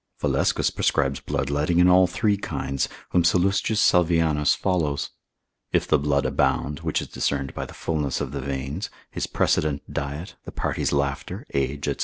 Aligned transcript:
Valescus 0.19 0.71
prescribes 0.71 1.19
bloodletting 1.19 1.77
in 1.77 1.87
all 1.87 2.07
three 2.07 2.35
kinds, 2.35 2.89
whom 3.09 3.23
Sallust. 3.23 3.67
Salvian 3.77 4.43
follows. 4.45 5.11
If 5.71 5.87
the 5.87 5.99
blood 5.99 6.25
abound, 6.25 6.79
which 6.79 7.03
is 7.03 7.07
discerned 7.07 7.53
by 7.53 7.67
the 7.67 7.75
fullness 7.75 8.19
of 8.19 8.31
the 8.31 8.41
veins, 8.41 8.89
his 9.11 9.27
precedent 9.27 9.83
diet, 9.93 10.37
the 10.43 10.51
party's 10.51 10.91
laughter, 10.91 11.45
age, 11.53 11.85
&c. 11.85 11.97